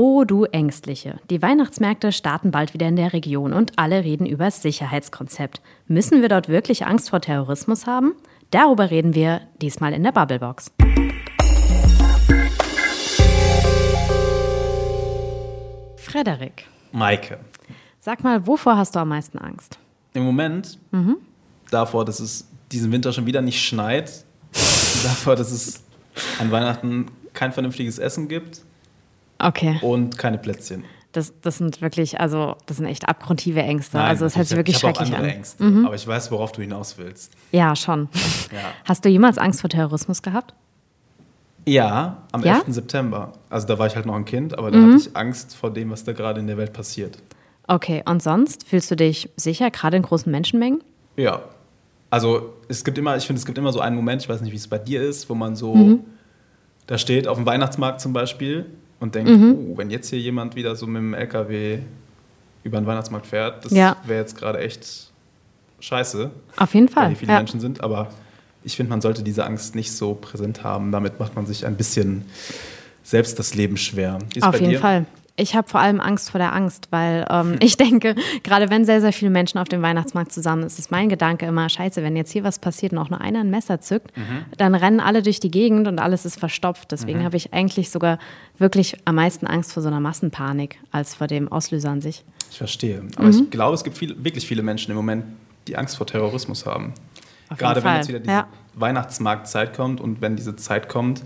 [0.00, 1.18] Oh, du Ängstliche.
[1.28, 5.60] Die Weihnachtsmärkte starten bald wieder in der Region und alle reden über das Sicherheitskonzept.
[5.88, 8.14] Müssen wir dort wirklich Angst vor Terrorismus haben?
[8.52, 10.70] Darüber reden wir diesmal in der Bubblebox.
[15.96, 16.68] Frederik.
[16.92, 17.40] Maike.
[17.98, 19.80] Sag mal, wovor hast du am meisten Angst?
[20.14, 21.16] Im Moment mhm.
[21.72, 25.82] davor, dass es diesen Winter schon wieder nicht schneit, davor, dass es
[26.38, 28.62] an Weihnachten kein vernünftiges Essen gibt
[29.38, 29.78] Okay.
[29.82, 30.84] Und keine Plätzchen.
[31.12, 33.96] Das, das sind wirklich, also das sind echt abgrundtiefe Ängste.
[33.96, 35.24] Nein, also es hört sich wirklich ich schrecklich auch an.
[35.24, 35.86] Ängste, mhm.
[35.86, 37.32] Aber ich weiß, worauf du hinaus willst.
[37.50, 38.08] Ja, schon.
[38.52, 38.58] ja.
[38.84, 40.54] Hast du jemals Angst vor Terrorismus gehabt?
[41.66, 42.56] Ja, am ja?
[42.56, 42.64] 11.
[42.68, 43.32] September.
[43.50, 44.94] Also da war ich halt noch ein Kind, aber da mhm.
[44.94, 47.18] hatte ich Angst vor dem, was da gerade in der Welt passiert.
[47.66, 50.82] Okay, und sonst fühlst du dich sicher, gerade in großen Menschenmengen?
[51.16, 51.42] Ja.
[52.10, 54.52] Also es gibt immer, ich finde, es gibt immer so einen Moment, ich weiß nicht,
[54.52, 56.00] wie es bei dir ist, wo man so mhm.
[56.86, 58.64] da steht, auf dem Weihnachtsmarkt zum Beispiel,
[59.00, 59.56] und denkt, mhm.
[59.70, 61.78] oh, wenn jetzt hier jemand wieder so mit dem LKW
[62.64, 63.96] über den Weihnachtsmarkt fährt, das ja.
[64.04, 65.10] wäre jetzt gerade echt
[65.80, 66.30] scheiße.
[66.56, 67.04] Auf jeden Fall.
[67.04, 67.38] Weil hier viele ja.
[67.38, 68.08] Menschen sind, aber
[68.64, 70.92] ich finde, man sollte diese Angst nicht so präsent haben.
[70.92, 72.24] Damit macht man sich ein bisschen
[73.02, 74.18] selbst das Leben schwer.
[74.40, 74.80] Auf jeden dir?
[74.80, 75.06] Fall.
[75.38, 79.00] Ich habe vor allem Angst vor der Angst, weil ähm, ich denke, gerade wenn sehr,
[79.00, 82.32] sehr viele Menschen auf dem Weihnachtsmarkt zusammen sind, ist mein Gedanke immer, scheiße, wenn jetzt
[82.32, 84.44] hier was passiert und auch nur einer ein Messer zückt, mhm.
[84.56, 86.90] dann rennen alle durch die Gegend und alles ist verstopft.
[86.90, 87.24] Deswegen mhm.
[87.24, 88.18] habe ich eigentlich sogar
[88.58, 92.24] wirklich am meisten Angst vor so einer Massenpanik als vor dem Auslöser an sich.
[92.50, 93.02] Ich verstehe.
[93.16, 93.30] Aber mhm.
[93.30, 95.24] ich glaube, es gibt viel, wirklich viele Menschen im Moment,
[95.68, 96.94] die Angst vor Terrorismus haben.
[97.48, 98.48] Auf Gerade wenn jetzt wieder diese ja.
[98.74, 101.22] Weihnachtsmarktzeit kommt und wenn diese Zeit kommt,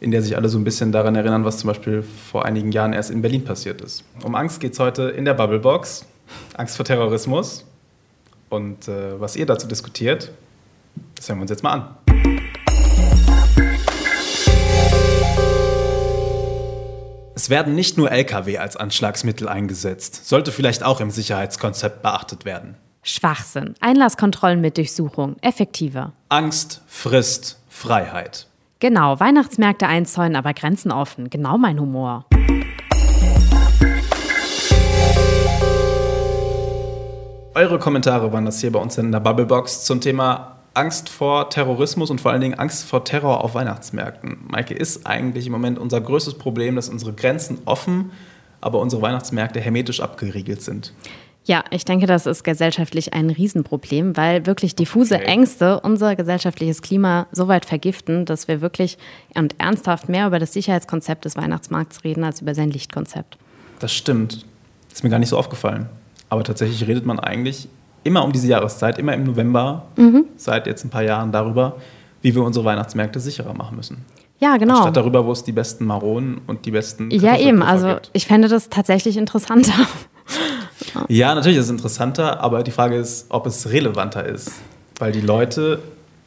[0.00, 2.92] in der sich alle so ein bisschen daran erinnern, was zum Beispiel vor einigen Jahren
[2.92, 4.04] erst in Berlin passiert ist.
[4.22, 6.04] Um Angst geht es heute in der Bubblebox.
[6.56, 7.64] Angst vor Terrorismus.
[8.48, 10.30] Und äh, was ihr dazu diskutiert,
[11.16, 11.94] das hören wir uns jetzt mal an.
[17.34, 22.76] Es werden nicht nur Lkw als Anschlagsmittel eingesetzt, sollte vielleicht auch im Sicherheitskonzept beachtet werden.
[23.02, 23.74] Schwachsinn.
[23.80, 25.36] Einlasskontrollen mit Durchsuchung.
[25.40, 26.12] Effektiver.
[26.28, 28.48] Angst frisst Freiheit.
[28.80, 31.30] Genau, Weihnachtsmärkte einzäunen, aber Grenzen offen.
[31.30, 32.26] Genau mein Humor.
[37.54, 42.08] Eure Kommentare waren das hier bei uns in der Bubblebox zum Thema Angst vor Terrorismus
[42.08, 44.46] und vor allen Dingen Angst vor Terror auf Weihnachtsmärkten.
[44.48, 48.12] Maike, ist eigentlich im Moment unser größtes Problem, dass unsere Grenzen offen,
[48.60, 50.92] aber unsere Weihnachtsmärkte hermetisch abgeriegelt sind?
[51.48, 55.24] Ja, ich denke, das ist gesellschaftlich ein Riesenproblem, weil wirklich diffuse okay.
[55.24, 58.98] Ängste unser gesellschaftliches Klima so weit vergiften, dass wir wirklich
[59.34, 63.38] und ernsthaft mehr über das Sicherheitskonzept des Weihnachtsmarkts reden als über sein Lichtkonzept.
[63.78, 64.44] Das stimmt.
[64.92, 65.88] Ist mir gar nicht so aufgefallen.
[66.28, 67.66] Aber tatsächlich redet man eigentlich
[68.04, 70.26] immer um diese Jahreszeit, immer im November, mhm.
[70.36, 71.76] seit jetzt ein paar Jahren darüber,
[72.20, 74.04] wie wir unsere Weihnachtsmärkte sicherer machen müssen.
[74.38, 74.82] Ja, genau.
[74.82, 77.10] Statt darüber, wo es die besten Maronen und die besten.
[77.10, 77.62] Ja, eben.
[77.62, 78.10] Also, gibt.
[78.12, 79.72] ich fände das tatsächlich interessanter.
[81.08, 84.52] Ja, natürlich ist es interessanter, aber die Frage ist, ob es relevanter ist.
[84.98, 85.80] Weil die Leute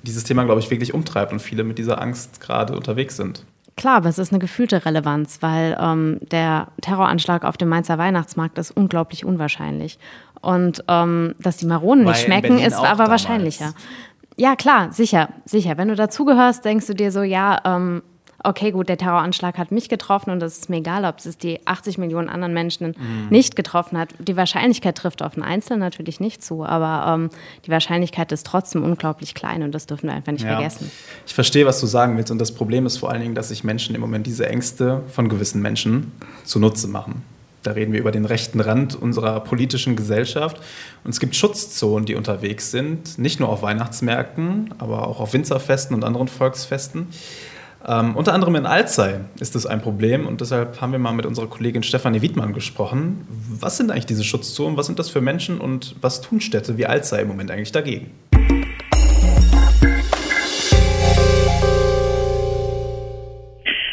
[0.03, 3.45] dieses Thema, glaube ich, wirklich umtreibt und viele mit dieser Angst gerade unterwegs sind.
[3.77, 8.57] Klar, aber es ist eine gefühlte Relevanz, weil ähm, der Terroranschlag auf dem Mainzer Weihnachtsmarkt
[8.57, 9.97] ist unglaublich unwahrscheinlich.
[10.41, 13.09] Und ähm, dass die Maronen weil nicht schmecken, ist aber damals.
[13.09, 13.73] wahrscheinlicher.
[14.37, 15.77] Ja, klar, sicher, sicher.
[15.77, 18.01] Wenn du dazugehörst, denkst du dir so, ja, ähm,
[18.43, 21.65] okay, gut, der Terroranschlag hat mich getroffen und es ist mir egal, ob es die
[21.65, 23.27] 80 Millionen anderen Menschen mhm.
[23.29, 24.09] nicht getroffen hat.
[24.19, 27.29] Die Wahrscheinlichkeit trifft auf einen Einzelnen natürlich nicht zu, aber ähm,
[27.65, 30.53] die Wahrscheinlichkeit ist trotzdem unglaublich klein und das dürfen wir einfach nicht ja.
[30.53, 30.91] vergessen.
[31.25, 33.63] Ich verstehe, was du sagen willst und das Problem ist vor allen Dingen, dass sich
[33.63, 36.11] Menschen im Moment diese Ängste von gewissen Menschen
[36.43, 37.23] zunutze machen.
[37.63, 40.59] Da reden wir über den rechten Rand unserer politischen Gesellschaft.
[41.03, 45.95] Und es gibt Schutzzonen, die unterwegs sind, nicht nur auf Weihnachtsmärkten, aber auch auf Winzerfesten
[45.95, 47.07] und anderen Volksfesten.
[47.87, 51.25] Ähm, unter anderem in Alzey ist das ein Problem und deshalb haben wir mal mit
[51.25, 53.25] unserer Kollegin Stefanie Wiedmann gesprochen.
[53.59, 56.85] Was sind eigentlich diese Schutzzonen, was sind das für Menschen und was tun Städte wie
[56.85, 58.11] Alzey im Moment eigentlich dagegen?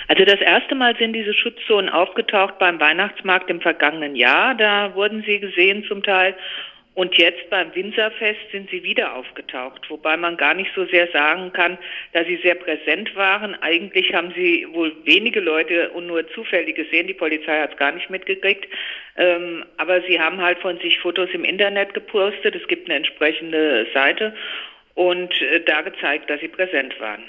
[0.09, 4.55] Also das erste Mal sind diese Schutzzonen aufgetaucht beim Weihnachtsmarkt im vergangenen Jahr.
[4.55, 6.35] Da wurden sie gesehen zum Teil
[6.99, 11.53] und jetzt beim Winzerfest sind sie wieder aufgetaucht, wobei man gar nicht so sehr sagen
[11.53, 11.79] kann,
[12.13, 13.55] dass sie sehr präsent waren.
[13.63, 17.07] Eigentlich haben sie wohl wenige Leute und nur zufällig gesehen.
[17.07, 18.67] Die Polizei hat es gar nicht mitgekriegt.
[19.17, 22.57] Ähm, aber sie haben halt von sich Fotos im Internet gepostet.
[22.57, 24.35] Es gibt eine entsprechende Seite
[24.95, 27.23] und äh, da gezeigt, dass sie präsent waren.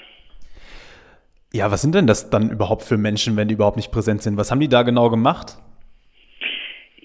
[1.52, 4.36] Ja, was sind denn das dann überhaupt für Menschen, wenn die überhaupt nicht präsent sind?
[4.36, 5.58] Was haben die da genau gemacht?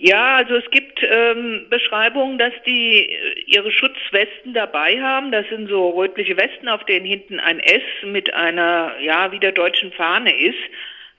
[0.07, 5.31] Ja, also es gibt ähm, Beschreibungen, dass die äh, ihre Schutzwesten dabei haben.
[5.31, 9.51] Das sind so rötliche Westen, auf denen hinten ein S mit einer, ja, wie der
[9.51, 10.59] deutschen Fahne ist.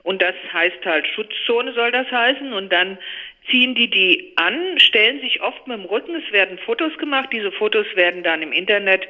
[0.03, 2.53] Und das heißt halt Schutzzone soll das heißen.
[2.53, 2.97] Und dann
[3.51, 6.15] ziehen die die an, stellen sich oft mit dem Rücken.
[6.15, 7.27] Es werden Fotos gemacht.
[7.33, 9.05] Diese Fotos werden dann im Internet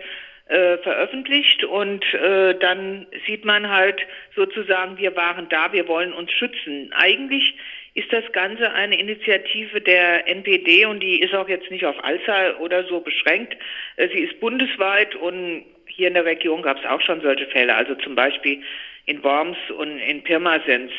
[0.48, 4.02] äh, veröffentlicht und äh, dann sieht man halt
[4.36, 6.92] sozusagen, wir waren da, wir wollen uns schützen.
[6.94, 7.54] Eigentlich
[7.98, 12.54] ist das Ganze eine Initiative der NPD und die ist auch jetzt nicht auf Alzey
[12.60, 13.58] oder so beschränkt.
[13.96, 17.74] Äh, sie ist bundesweit und hier in der Region gab es auch schon solche Fälle,
[17.76, 18.62] also zum Beispiel
[19.08, 20.92] in Worms und in Pirmasens.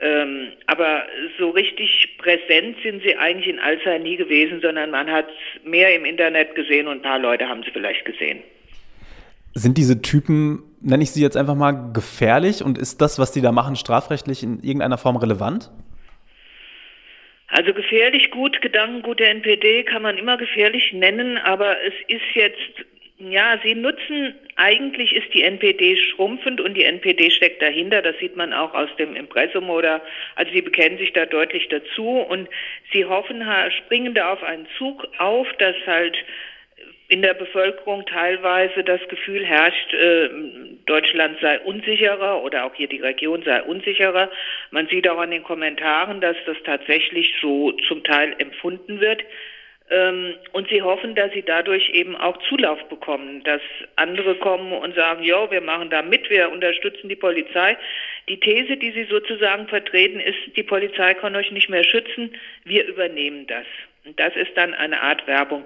[0.00, 1.02] Ähm, aber
[1.36, 5.26] so richtig präsent sind sie eigentlich in Alzey nie gewesen, sondern man hat
[5.64, 8.38] mehr im Internet gesehen und ein paar Leute haben sie vielleicht gesehen.
[9.54, 13.40] Sind diese Typen, nenne ich sie jetzt einfach mal, gefährlich und ist das, was die
[13.40, 15.72] da machen, strafrechtlich in irgendeiner Form relevant?
[17.50, 22.86] Also gefährlich gut, Gedankengut der NPD kann man immer gefährlich nennen, aber es ist jetzt,
[23.18, 28.36] ja, sie nutzen, eigentlich ist die NPD schrumpfend und die NPD steckt dahinter, das sieht
[28.36, 30.00] man auch aus dem Impressum oder,
[30.36, 32.48] also sie bekennen sich da deutlich dazu und
[32.92, 33.42] sie hoffen,
[33.84, 36.16] springen da auf einen Zug auf, dass halt
[37.10, 40.30] in der Bevölkerung teilweise das Gefühl herrscht, äh,
[40.86, 44.30] Deutschland sei unsicherer oder auch hier die Region sei unsicherer.
[44.70, 49.24] Man sieht auch an den Kommentaren, dass das tatsächlich so zum Teil empfunden wird.
[49.90, 53.60] Ähm, und sie hoffen, dass sie dadurch eben auch Zulauf bekommen, dass
[53.96, 57.76] andere kommen und sagen, ja, wir machen da mit, wir unterstützen die Polizei.
[58.28, 62.86] Die These, die sie sozusagen vertreten, ist, die Polizei kann euch nicht mehr schützen, wir
[62.86, 63.66] übernehmen das.
[64.04, 65.64] Und das ist dann eine Art Werbung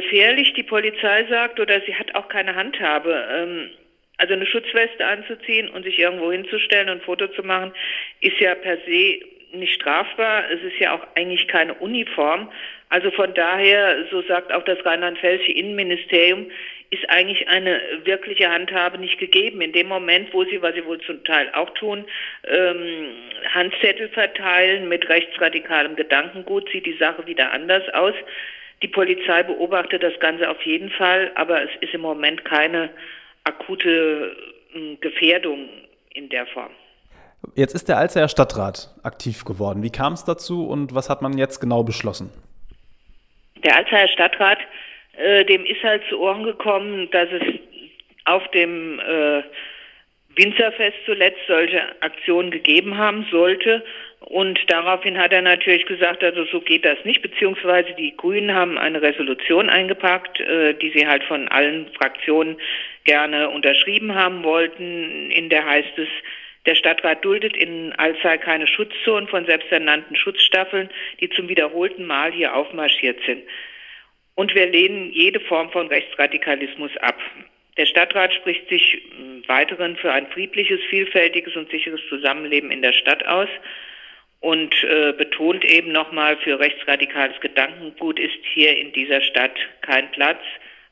[0.00, 3.26] gefährlich, die Polizei sagt, oder sie hat auch keine Handhabe.
[3.32, 3.70] Ähm,
[4.18, 7.72] also eine Schutzweste anzuziehen und sich irgendwo hinzustellen und ein Foto zu machen,
[8.20, 9.20] ist ja per se
[9.52, 10.50] nicht strafbar.
[10.50, 12.50] Es ist ja auch eigentlich keine Uniform.
[12.90, 16.50] Also von daher, so sagt auch das rheinland-pfälzische Innenministerium,
[16.90, 19.60] ist eigentlich eine wirkliche Handhabe nicht gegeben.
[19.60, 22.04] In dem Moment, wo sie, was sie wohl zum Teil auch tun,
[22.46, 23.10] ähm,
[23.52, 28.14] Handzettel verteilen mit rechtsradikalem Gedankengut, sieht die Sache wieder anders aus.
[28.82, 32.90] Die Polizei beobachtet das Ganze auf jeden Fall, aber es ist im Moment keine
[33.44, 34.36] akute
[34.72, 35.68] hm, Gefährdung
[36.14, 36.70] in der Form.
[37.54, 39.82] Jetzt ist der Alzeyer Stadtrat aktiv geworden.
[39.82, 42.30] Wie kam es dazu und was hat man jetzt genau beschlossen?
[43.64, 44.58] Der Alzeyer Stadtrat,
[45.16, 47.42] äh, dem ist halt zu Ohren gekommen, dass es
[48.24, 49.42] auf dem äh,
[50.36, 53.84] Winzerfest zuletzt solche Aktionen gegeben haben sollte.
[54.20, 58.76] Und daraufhin hat er natürlich gesagt, also so geht das nicht, beziehungsweise die Grünen haben
[58.76, 62.56] eine Resolution eingepackt, äh, die sie halt von allen Fraktionen
[63.04, 65.30] gerne unterschrieben haben wollten.
[65.30, 66.08] In der heißt es,
[66.66, 70.90] der Stadtrat duldet in Alzey keine Schutzzonen von selbsternannten Schutzstaffeln,
[71.20, 73.42] die zum wiederholten Mal hier aufmarschiert sind.
[74.34, 77.18] Und wir lehnen jede Form von Rechtsradikalismus ab.
[77.78, 79.00] Der Stadtrat spricht sich
[79.46, 83.48] weiteren für ein friedliches, vielfältiges und sicheres Zusammenleben in der Stadt aus
[84.40, 90.40] und äh, betont eben nochmal, für rechtsradikales Gedankengut ist hier in dieser Stadt kein Platz.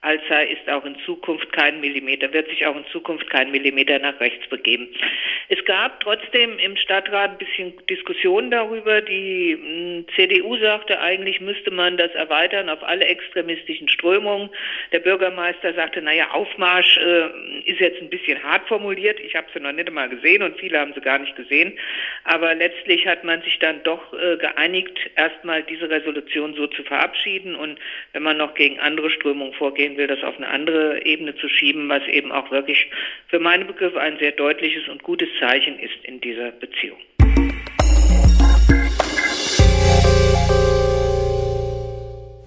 [0.07, 4.19] Alzey ist auch in Zukunft kein Millimeter, wird sich auch in Zukunft kein Millimeter nach
[4.21, 4.89] rechts begeben.
[5.49, 9.01] Es gab trotzdem im Stadtrat ein bisschen Diskussionen darüber.
[9.01, 14.51] Die hm, CDU sagte, eigentlich müsste man das erweitern auf alle extremistischen Strömungen.
[14.93, 17.29] Der Bürgermeister sagte, naja, Aufmarsch äh,
[17.65, 19.19] ist jetzt ein bisschen hart formuliert.
[19.19, 21.77] Ich habe sie noch nicht einmal gesehen und viele haben sie gar nicht gesehen.
[22.23, 27.57] Aber letztlich hat man sich dann doch äh, geeinigt, erstmal diese Resolution so zu verabschieden
[27.57, 27.79] und
[28.13, 31.89] wenn man noch gegen andere Strömungen vorgehen will, das auf eine andere Ebene zu schieben,
[31.89, 32.91] was eben auch wirklich
[33.29, 36.99] für meine Begriffe ein sehr deutliches und gutes Zeichen ist in dieser Beziehung.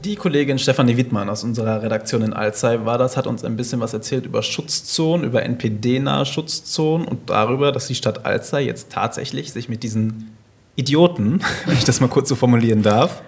[0.05, 3.81] Die Kollegin Stefanie Wittmann aus unserer Redaktion in Alzey war das, hat uns ein bisschen
[3.81, 9.51] was erzählt über Schutzzonen, über NPD-nahe Schutzzonen und darüber, dass die Stadt Alzey jetzt tatsächlich
[9.51, 10.35] sich mit diesen
[10.77, 13.21] Idioten, wenn ich das mal kurz so formulieren darf,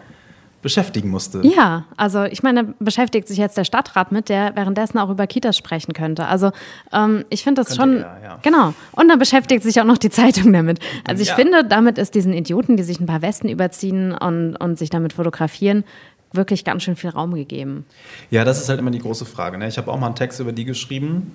[0.61, 1.41] beschäftigen musste.
[1.43, 5.57] Ja, also ich meine, beschäftigt sich jetzt der Stadtrat mit, der währenddessen auch über Kitas
[5.57, 6.27] sprechen könnte.
[6.27, 6.51] Also
[6.93, 8.39] ähm, ich finde das könnte schon, er, ja.
[8.41, 8.73] genau.
[8.91, 10.79] Und dann beschäftigt sich auch noch die Zeitung damit.
[11.07, 11.35] Also ich ja.
[11.35, 15.13] finde, damit ist diesen Idioten, die sich ein paar Westen überziehen und, und sich damit
[15.13, 15.83] fotografieren,
[16.31, 17.85] wirklich ganz schön viel Raum gegeben.
[18.29, 19.57] Ja, das ist halt immer die große Frage.
[19.57, 19.67] Ne?
[19.67, 21.31] Ich habe auch mal einen Text über die geschrieben.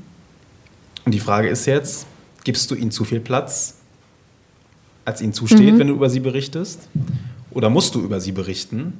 [1.04, 2.06] Und die Frage ist jetzt,
[2.44, 3.78] gibst du ihnen zu viel Platz,
[5.04, 5.78] als ihnen zusteht, mhm.
[5.78, 6.88] wenn du über sie berichtest?
[7.50, 8.94] Oder musst du über sie berichten?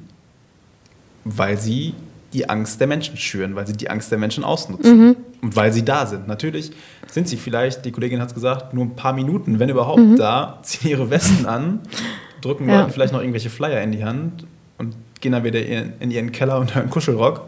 [1.35, 1.93] Weil sie
[2.33, 5.15] die Angst der Menschen schüren, weil sie die Angst der Menschen ausnutzen mhm.
[5.41, 6.27] und weil sie da sind.
[6.27, 6.71] Natürlich
[7.07, 10.17] sind sie vielleicht, die Kollegin hat es gesagt, nur ein paar Minuten, wenn überhaupt mhm.
[10.17, 11.79] da, ziehen ihre Westen an,
[12.41, 12.79] drücken ja.
[12.79, 14.45] Leuten vielleicht noch irgendwelche Flyer in die Hand
[14.77, 17.47] und gehen dann wieder in ihren Keller und hören Kuschelrock.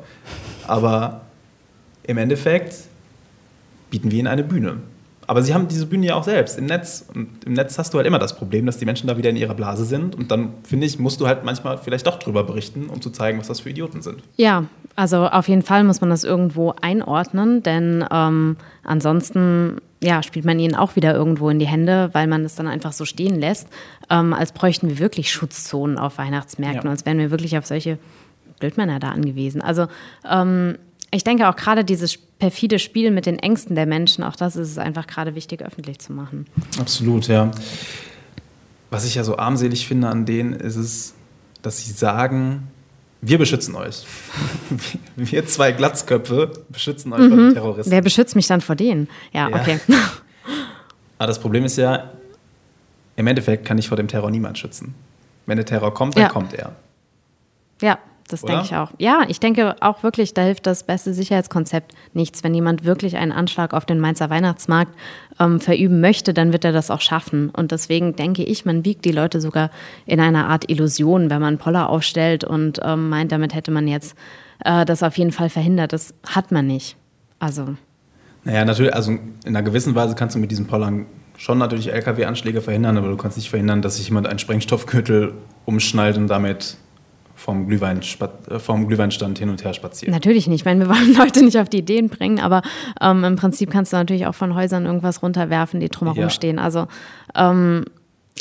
[0.66, 1.22] Aber
[2.04, 2.76] im Endeffekt
[3.92, 4.78] bieten wir ihnen eine Bühne.
[5.30, 7.06] Aber sie haben diese Bühne ja auch selbst im Netz.
[7.14, 9.36] Und im Netz hast du halt immer das Problem, dass die Menschen da wieder in
[9.36, 10.16] ihrer Blase sind.
[10.16, 13.38] Und dann, finde ich, musst du halt manchmal vielleicht doch drüber berichten, um zu zeigen,
[13.38, 14.24] was das für Idioten sind.
[14.38, 14.64] Ja,
[14.96, 20.58] also auf jeden Fall muss man das irgendwo einordnen, denn ähm, ansonsten ja, spielt man
[20.58, 23.68] ihnen auch wieder irgendwo in die Hände, weil man es dann einfach so stehen lässt,
[24.10, 26.90] ähm, als bräuchten wir wirklich Schutzzonen auf Weihnachtsmärkten, ja.
[26.90, 28.00] als wären wir wirklich auf solche
[28.60, 29.62] Blödmänner da angewiesen.
[29.62, 29.86] Also
[30.28, 30.80] ähm,
[31.12, 34.70] ich denke auch gerade dieses perfide Spiel mit den Ängsten der Menschen, auch das ist
[34.70, 36.46] es einfach gerade wichtig, öffentlich zu machen.
[36.80, 37.51] Absolut, ja.
[38.89, 41.16] Was ich ja so armselig finde an denen, ist es,
[41.62, 42.68] dass sie sagen,
[43.22, 44.06] wir beschützen euch.
[45.18, 47.36] Wir zwei Glatzköpfe beschützen euch mhm.
[47.36, 47.92] vor Terroristen.
[47.92, 49.10] Wer beschützt mich dann vor denen?
[49.34, 49.60] Ja, ja.
[49.60, 49.80] okay.
[51.18, 52.12] Aber das Problem ist ja,
[53.18, 54.96] im Endeffekt kann ich vor dem Terror niemand schützen.
[55.46, 56.30] Wenn der Terror kommt, dann ja.
[56.30, 56.78] kommt er.
[57.82, 58.00] Ja,
[58.30, 58.92] das denke ich auch.
[59.00, 62.44] Ja, ich denke auch wirklich, da hilft das beste Sicherheitskonzept nichts.
[62.44, 64.96] Wenn jemand wirklich einen Anschlag auf den Mainzer Weihnachtsmarkt
[65.40, 67.50] ähm, verüben möchte, dann wird er das auch schaffen.
[67.50, 69.72] Und deswegen denke ich, man wiegt die Leute sogar
[70.06, 74.16] in einer Art Illusion, wenn man Poller aufstellt und ähm, meint, damit hätte man jetzt
[74.64, 75.92] äh, das auf jeden Fall verhindert.
[75.92, 76.96] Das hat man nicht.
[77.40, 77.76] Also.
[78.44, 81.08] Naja, natürlich, also in einer gewissen Weise kannst du mit diesen Pollern
[81.38, 85.34] schon natürlich LKW-Anschläge verhindern, aber du kannst nicht verhindern, dass sich jemand einen Sprengstoffgürtel
[85.66, 86.78] umschnallt und damit
[87.39, 88.01] vom, Glühwein,
[88.50, 90.13] äh, vom Glühweinstand hin und her spazieren.
[90.13, 90.62] Natürlich nicht.
[90.62, 92.62] Ich meine, wir wollen Leute nicht auf die Ideen bringen, aber
[93.01, 96.29] ähm, im Prinzip kannst du natürlich auch von Häusern irgendwas runterwerfen, die drumherum ja.
[96.29, 96.60] stehen.
[96.60, 96.88] Also
[97.36, 97.86] ähm,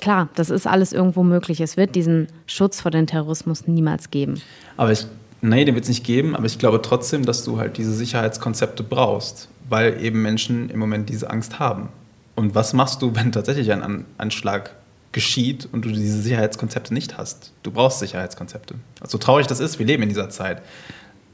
[0.01, 1.61] klar, das ist alles irgendwo möglich.
[1.61, 4.41] Es wird diesen Schutz vor dem Terrorismus niemals geben.
[4.77, 5.07] Aber ich,
[5.43, 8.83] nee, den wird es nicht geben, aber ich glaube trotzdem, dass du halt diese Sicherheitskonzepte
[8.83, 11.89] brauchst, weil eben Menschen im Moment diese Angst haben.
[12.35, 14.73] Und was machst du, wenn tatsächlich ein Anschlag
[15.13, 17.53] geschieht und du diese Sicherheitskonzepte nicht hast.
[17.63, 18.75] Du brauchst Sicherheitskonzepte.
[18.75, 20.63] So also traurig das ist, wir leben in dieser Zeit.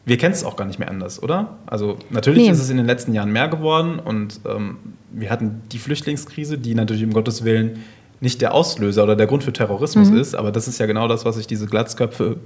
[0.06, 1.56] Wir kennen es auch gar nicht mehr anders, oder?
[1.66, 2.50] Also natürlich nee.
[2.50, 4.76] ist es in den letzten Jahren mehr geworden und ähm,
[5.10, 7.84] wir hatten die Flüchtlingskrise, die natürlich um Gottes Willen
[8.20, 10.18] nicht der Auslöser oder der Grund für Terrorismus mhm.
[10.18, 12.36] ist, aber das ist ja genau das, was sich diese Glatzköpfe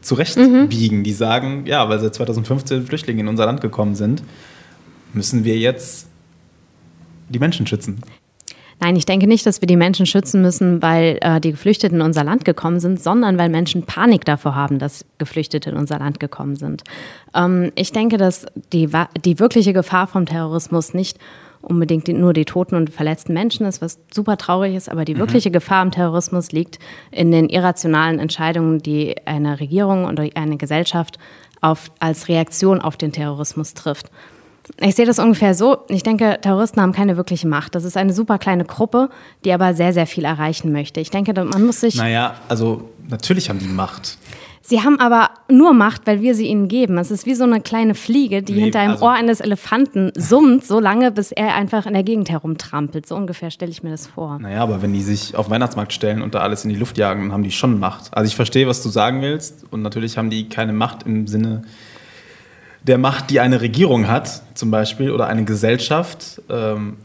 [0.00, 0.98] zurechtbiegen.
[0.98, 1.04] Mhm.
[1.04, 4.22] Die sagen, ja, weil seit 2015 Flüchtlinge in unser Land gekommen sind,
[5.12, 6.08] müssen wir jetzt
[7.28, 8.00] die Menschen schützen.
[8.80, 12.04] Nein, ich denke nicht, dass wir die Menschen schützen müssen, weil äh, die Geflüchteten in
[12.04, 16.20] unser Land gekommen sind, sondern weil Menschen Panik davor haben, dass Geflüchtete in unser Land
[16.20, 16.84] gekommen sind.
[17.34, 18.88] Ähm, ich denke, dass die,
[19.24, 21.18] die wirkliche Gefahr vom Terrorismus nicht
[21.60, 25.20] unbedingt nur die toten und verletzten Menschen ist, was super traurig ist, aber die mhm.
[25.20, 26.78] wirkliche Gefahr am Terrorismus liegt
[27.10, 31.18] in den irrationalen Entscheidungen, die eine Regierung oder eine Gesellschaft
[31.60, 34.10] auf, als Reaktion auf den Terrorismus trifft.
[34.80, 35.78] Ich sehe das ungefähr so.
[35.88, 37.74] Ich denke, Terroristen haben keine wirkliche Macht.
[37.74, 39.08] Das ist eine super kleine Gruppe,
[39.44, 41.00] die aber sehr, sehr viel erreichen möchte.
[41.00, 41.96] Ich denke, man muss sich.
[41.96, 44.18] Naja, also natürlich haben die Macht.
[44.68, 46.98] Sie haben aber nur Macht, weil wir sie ihnen geben.
[46.98, 50.12] Es ist wie so eine kleine Fliege, die nee, hinter einem also Ohr eines Elefanten
[50.14, 53.06] summt, so lange, bis er einfach in der Gegend herumtrampelt.
[53.06, 54.38] So ungefähr stelle ich mir das vor.
[54.38, 56.98] Naja, aber wenn die sich auf den Weihnachtsmarkt stellen und da alles in die Luft
[56.98, 58.14] jagen, dann haben die schon Macht.
[58.14, 59.64] Also ich verstehe, was du sagen willst.
[59.70, 61.62] Und natürlich haben die keine Macht im Sinne
[62.88, 66.42] der Macht, die eine Regierung hat, zum Beispiel, oder eine Gesellschaft.
[66.48, 66.96] Ähm,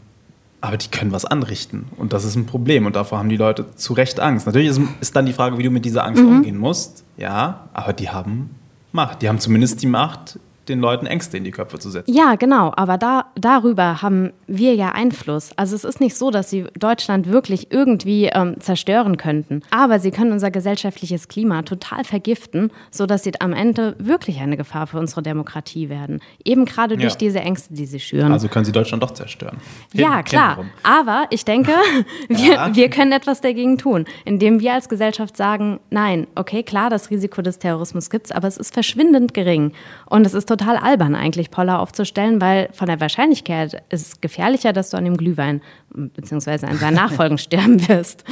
[0.60, 1.84] aber die können was anrichten.
[1.98, 2.86] Und das ist ein Problem.
[2.86, 4.46] Und davor haben die Leute zu Recht Angst.
[4.46, 6.38] Natürlich ist, ist dann die Frage, wie du mit dieser Angst mhm.
[6.38, 7.04] umgehen musst.
[7.18, 8.50] Ja, aber die haben
[8.90, 9.20] Macht.
[9.20, 12.12] Die haben zumindest die Macht, den Leuten Ängste in die Köpfe zu setzen.
[12.12, 12.72] Ja, genau.
[12.76, 15.50] Aber da, darüber haben wir ja Einfluss.
[15.56, 19.62] Also es ist nicht so, dass sie Deutschland wirklich irgendwie ähm, zerstören könnten.
[19.70, 24.86] Aber sie können unser gesellschaftliches Klima total vergiften, sodass sie am Ende wirklich eine Gefahr
[24.86, 26.20] für unsere Demokratie werden.
[26.44, 27.18] Eben gerade durch ja.
[27.18, 28.32] diese Ängste, die sie schüren.
[28.32, 29.58] Also können sie Deutschland doch zerstören.
[29.92, 30.64] Hin, ja, klar.
[30.82, 31.72] Aber ich denke,
[32.28, 32.74] wir, ja.
[32.74, 37.42] wir können etwas dagegen tun, indem wir als Gesellschaft sagen, nein, okay, klar, das Risiko
[37.42, 39.72] des Terrorismus gibt es, aber es ist verschwindend gering.
[40.06, 44.72] Und es ist total albern eigentlich, Poller aufzustellen, weil von der Wahrscheinlichkeit ist es gefährlicher,
[44.72, 45.60] dass du an dem Glühwein
[45.94, 46.66] bzw.
[46.66, 48.24] an seinen Nachfolgen sterben wirst.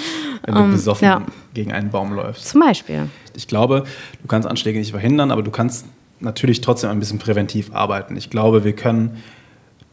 [0.44, 1.22] Wenn du ähm, besoffen ja.
[1.54, 2.48] gegen einen Baum läufst.
[2.48, 3.08] Zum Beispiel.
[3.34, 3.84] Ich glaube,
[4.20, 5.86] du kannst Anschläge nicht verhindern, aber du kannst
[6.20, 8.16] natürlich trotzdem ein bisschen präventiv arbeiten.
[8.16, 9.22] Ich glaube, wir können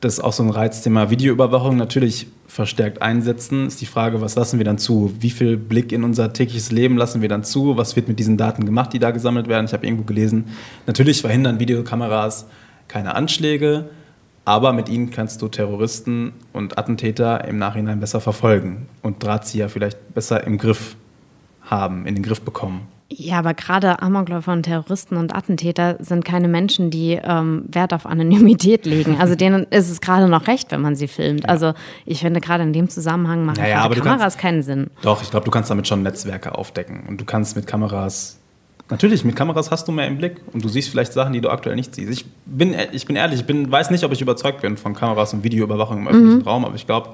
[0.02, 3.68] das ist auch so ein Reizthema Videoüberwachung natürlich verstärkt einsetzen.
[3.68, 5.14] Ist die Frage, was lassen wir dann zu?
[5.20, 7.76] Wie viel Blick in unser tägliches Leben lassen wir dann zu?
[7.78, 9.66] Was wird mit diesen Daten gemacht, die da gesammelt werden?
[9.66, 10.46] Ich habe irgendwo gelesen,
[10.88, 12.46] natürlich verhindern Videokameras
[12.88, 13.90] keine Anschläge,
[14.46, 20.14] aber mit ihnen kannst du Terroristen und Attentäter im Nachhinein besser verfolgen und Drahtzieher vielleicht
[20.14, 20.96] besser im Griff
[21.62, 22.88] haben, in den Griff bekommen.
[23.12, 28.06] Ja, aber gerade Amokläufer und Terroristen und Attentäter sind keine Menschen, die ähm, Wert auf
[28.06, 29.18] Anonymität legen.
[29.20, 31.44] Also denen ist es gerade noch recht, wenn man sie filmt.
[31.44, 31.50] Ja.
[31.50, 31.74] Also
[32.06, 34.92] ich finde gerade in dem Zusammenhang machen naja, Kameras kannst, keinen Sinn.
[35.02, 38.40] Doch, ich glaube, du kannst damit schon Netzwerke aufdecken und du kannst mit Kameras
[38.90, 41.50] Natürlich, mit Kameras hast du mehr im Blick und du siehst vielleicht Sachen, die du
[41.50, 42.12] aktuell nicht siehst.
[42.12, 45.32] Ich bin, ich bin ehrlich, ich bin, weiß nicht, ob ich überzeugt bin von Kameras
[45.32, 46.48] und Videoüberwachung im öffentlichen mhm.
[46.48, 47.14] Raum, aber ich glaube,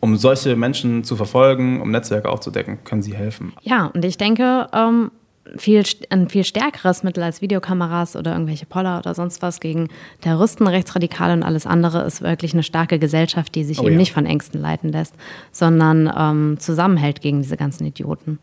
[0.00, 3.52] um solche Menschen zu verfolgen, um Netzwerke aufzudecken, können sie helfen.
[3.62, 5.10] Ja, und ich denke, ähm,
[5.56, 9.88] viel, ein viel stärkeres Mittel als Videokameras oder irgendwelche Poller oder sonst was gegen
[10.20, 13.98] Terroristen, Rechtsradikale und alles andere ist wirklich eine starke Gesellschaft, die sich oh, eben ja.
[13.98, 15.14] nicht von Ängsten leiten lässt,
[15.52, 18.38] sondern ähm, zusammenhält gegen diese ganzen Idioten.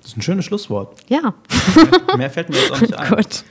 [0.00, 0.96] Das ist ein schönes Schlusswort.
[1.08, 1.34] Ja.
[2.06, 3.10] Mehr, mehr fällt mir jetzt auch nicht ein.
[3.16, 3.44] Gut.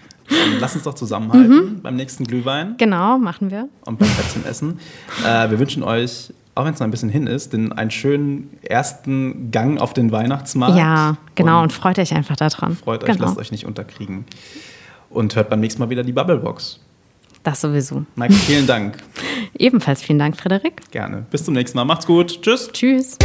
[0.59, 1.81] Lass uns doch zusammenhalten mhm.
[1.81, 2.75] beim nächsten Glühwein.
[2.77, 3.67] Genau, machen wir.
[3.85, 4.79] Und beim Plätzchen essen.
[5.25, 8.57] Äh, wir wünschen euch auch wenn es noch ein bisschen hin ist, den, einen schönen
[8.61, 10.77] ersten Gang auf den Weihnachtsmarkt.
[10.77, 12.75] Ja, genau, und, und freut euch einfach daran.
[12.75, 13.25] Freut euch, genau.
[13.25, 14.25] lasst euch nicht unterkriegen.
[15.09, 16.81] Und hört beim nächsten Mal wieder die Bubblebox.
[17.43, 18.03] Das sowieso.
[18.15, 18.97] Maike, vielen Dank.
[19.57, 20.91] Ebenfalls vielen Dank, Frederik.
[20.91, 21.25] Gerne.
[21.31, 21.85] Bis zum nächsten Mal.
[21.85, 22.41] Macht's gut.
[22.41, 22.69] Tschüss.
[22.73, 23.17] Tschüss.